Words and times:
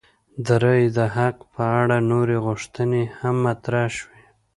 د 0.45 0.47
رایې 0.63 0.89
د 0.97 0.99
حق 1.15 1.37
په 1.53 1.63
اړه 1.81 1.97
نورې 2.11 2.37
غوښتنې 2.45 3.03
هم 3.19 3.35
مطرح 3.45 3.85
شوې. 3.97 4.23